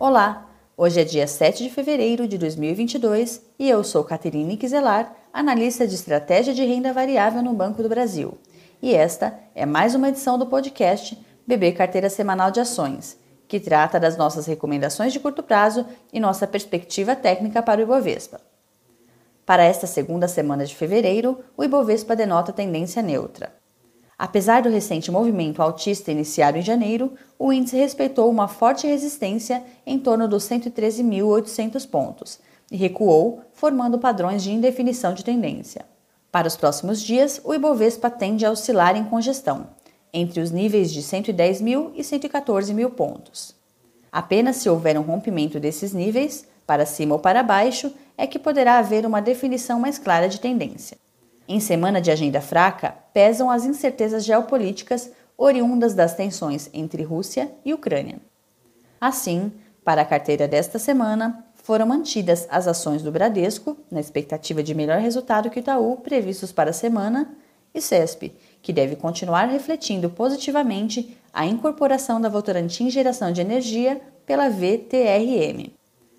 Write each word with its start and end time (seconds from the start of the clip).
Olá, 0.00 0.48
hoje 0.78 0.98
é 0.98 1.04
dia 1.04 1.26
7 1.26 1.62
de 1.62 1.68
fevereiro 1.68 2.26
de 2.26 2.38
2022 2.38 3.42
e 3.58 3.68
eu 3.68 3.84
sou 3.84 4.02
Caterine 4.02 4.56
Quiselar, 4.56 5.14
analista 5.30 5.86
de 5.86 5.94
estratégia 5.94 6.54
de 6.54 6.64
renda 6.64 6.90
variável 6.90 7.42
no 7.42 7.52
Banco 7.52 7.82
do 7.82 7.88
Brasil. 7.90 8.38
E 8.80 8.94
esta 8.94 9.38
é 9.54 9.66
mais 9.66 9.94
uma 9.94 10.08
edição 10.08 10.38
do 10.38 10.46
podcast 10.46 11.22
BB 11.46 11.72
Carteira 11.72 12.08
Semanal 12.08 12.50
de 12.50 12.60
Ações, 12.60 13.18
que 13.46 13.60
trata 13.60 14.00
das 14.00 14.16
nossas 14.16 14.46
recomendações 14.46 15.12
de 15.12 15.20
curto 15.20 15.42
prazo 15.42 15.84
e 16.10 16.18
nossa 16.18 16.46
perspectiva 16.46 17.14
técnica 17.14 17.62
para 17.62 17.80
o 17.80 17.82
Ibovespa. 17.82 18.40
Para 19.44 19.64
esta 19.64 19.86
segunda 19.86 20.26
semana 20.26 20.64
de 20.64 20.74
fevereiro, 20.74 21.40
o 21.58 21.62
Ibovespa 21.62 22.16
denota 22.16 22.54
tendência 22.54 23.02
neutra. 23.02 23.59
Apesar 24.22 24.60
do 24.60 24.68
recente 24.68 25.10
movimento 25.10 25.62
altista 25.62 26.12
iniciado 26.12 26.58
em 26.58 26.62
janeiro, 26.62 27.14
o 27.38 27.50
índice 27.50 27.78
respeitou 27.78 28.28
uma 28.28 28.46
forte 28.46 28.86
resistência 28.86 29.64
em 29.86 29.98
torno 29.98 30.28
dos 30.28 30.44
113.800 30.44 31.88
pontos 31.88 32.38
e 32.70 32.76
recuou, 32.76 33.40
formando 33.54 33.98
padrões 33.98 34.42
de 34.42 34.52
indefinição 34.52 35.14
de 35.14 35.24
tendência. 35.24 35.86
Para 36.30 36.46
os 36.46 36.54
próximos 36.54 37.00
dias, 37.00 37.40
o 37.42 37.54
Ibovespa 37.54 38.10
tende 38.10 38.44
a 38.44 38.50
oscilar 38.50 38.94
em 38.94 39.06
congestão, 39.06 39.68
entre 40.12 40.42
os 40.42 40.50
níveis 40.50 40.92
de 40.92 41.02
110 41.02 41.62
mil 41.62 41.90
e 41.94 42.04
114 42.04 42.74
mil 42.74 42.90
pontos. 42.90 43.54
Apenas 44.12 44.56
se 44.56 44.68
houver 44.68 44.98
um 44.98 45.02
rompimento 45.02 45.58
desses 45.58 45.94
níveis, 45.94 46.46
para 46.66 46.84
cima 46.84 47.14
ou 47.14 47.20
para 47.20 47.42
baixo, 47.42 47.90
é 48.18 48.26
que 48.26 48.38
poderá 48.38 48.76
haver 48.80 49.06
uma 49.06 49.22
definição 49.22 49.80
mais 49.80 49.98
clara 49.98 50.28
de 50.28 50.38
tendência. 50.38 50.98
Em 51.52 51.58
semana 51.58 52.00
de 52.00 52.12
agenda 52.12 52.40
fraca, 52.40 52.94
pesam 53.12 53.50
as 53.50 53.64
incertezas 53.64 54.24
geopolíticas 54.24 55.10
oriundas 55.36 55.94
das 55.94 56.14
tensões 56.14 56.70
entre 56.72 57.02
Rússia 57.02 57.50
e 57.64 57.74
Ucrânia. 57.74 58.20
Assim, 59.00 59.50
para 59.84 60.02
a 60.02 60.04
carteira 60.04 60.46
desta 60.46 60.78
semana, 60.78 61.44
foram 61.56 61.86
mantidas 61.86 62.46
as 62.52 62.68
ações 62.68 63.02
do 63.02 63.10
Bradesco, 63.10 63.76
na 63.90 63.98
expectativa 63.98 64.62
de 64.62 64.76
melhor 64.76 65.00
resultado 65.00 65.50
que 65.50 65.58
o 65.58 65.60
Itaú 65.60 65.96
previstos 65.96 66.52
para 66.52 66.70
a 66.70 66.72
semana, 66.72 67.34
e 67.74 67.80
CESP, 67.80 68.32
que 68.62 68.72
deve 68.72 68.94
continuar 68.94 69.46
refletindo 69.46 70.08
positivamente 70.08 71.18
a 71.32 71.44
incorporação 71.44 72.20
da 72.20 72.28
Votorantim 72.28 72.88
Geração 72.90 73.32
de 73.32 73.40
Energia 73.40 74.00
pela 74.24 74.48
VTRM. 74.48 75.72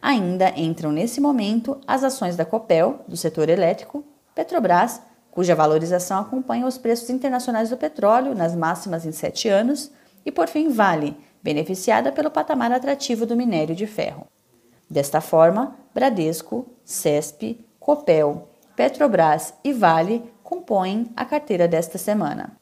Ainda 0.00 0.50
entram 0.56 0.92
nesse 0.92 1.20
momento 1.20 1.80
as 1.84 2.04
ações 2.04 2.36
da 2.36 2.44
Copel, 2.44 3.00
do 3.08 3.16
setor 3.16 3.48
elétrico, 3.48 4.04
Petrobras, 4.32 5.00
cuja 5.36 5.54
valorização 5.54 6.18
acompanha 6.20 6.66
os 6.66 6.76
preços 6.78 7.10
internacionais 7.10 7.68
do 7.68 7.76
petróleo 7.76 8.34
nas 8.34 8.56
máximas 8.56 9.04
em 9.04 9.12
sete 9.12 9.50
anos, 9.50 9.90
e 10.24 10.32
por 10.32 10.48
fim 10.48 10.70
Vale, 10.70 11.14
beneficiada 11.42 12.10
pelo 12.10 12.30
patamar 12.30 12.72
atrativo 12.72 13.26
do 13.26 13.36
minério 13.36 13.74
de 13.74 13.86
ferro. 13.86 14.26
Desta 14.88 15.20
forma, 15.20 15.76
Bradesco, 15.94 16.64
CESP, 16.86 17.62
Copel, 17.78 18.48
Petrobras 18.74 19.52
e 19.62 19.74
Vale 19.74 20.24
compõem 20.42 21.10
a 21.14 21.26
carteira 21.26 21.68
desta 21.68 21.98
semana. 21.98 22.56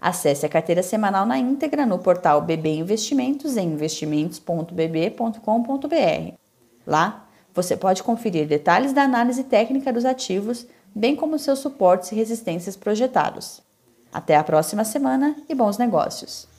Acesse 0.00 0.46
a 0.46 0.48
carteira 0.48 0.84
semanal 0.84 1.26
na 1.26 1.38
íntegra 1.38 1.84
no 1.84 1.98
portal 1.98 2.40
BB 2.40 2.76
Investimentos 2.76 3.56
em 3.56 3.72
investimentos.bb.com.br. 3.72 6.34
Lá, 6.86 7.26
você 7.52 7.76
pode 7.76 8.04
conferir 8.04 8.46
detalhes 8.46 8.92
da 8.92 9.02
análise 9.02 9.42
técnica 9.42 9.92
dos 9.92 10.04
ativos 10.04 10.68
bem 10.98 11.14
como 11.14 11.38
seus 11.38 11.58
suportes 11.58 12.10
e 12.10 12.14
resistências 12.14 12.74
projetados. 12.74 13.60
Até 14.10 14.34
a 14.34 14.42
próxima 14.42 14.82
semana 14.82 15.36
e 15.46 15.54
bons 15.54 15.76
negócios! 15.76 16.55